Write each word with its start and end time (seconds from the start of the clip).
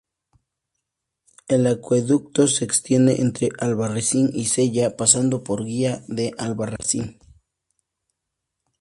El 1.47 1.67
acueducto 1.67 2.47
se 2.47 2.65
extiende 2.65 3.21
entre 3.21 3.49
Albarracín 3.59 4.31
y 4.33 4.45
Cella, 4.47 4.97
pasando 4.97 5.43
por 5.43 5.63
Gea 5.63 6.01
de 6.07 6.33
Albarracín. 6.39 7.19